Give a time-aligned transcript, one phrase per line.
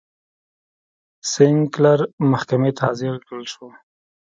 [1.31, 1.99] سینکلر
[2.31, 3.67] محکمې ته حاضر کړل شو.